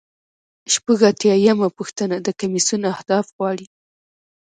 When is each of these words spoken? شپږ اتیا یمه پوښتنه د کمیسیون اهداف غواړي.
شپږ 0.73 0.99
اتیا 1.09 1.35
یمه 1.47 1.69
پوښتنه 1.77 2.15
د 2.21 2.27
کمیسیون 2.39 2.81
اهداف 2.93 3.25
غواړي. 3.37 3.67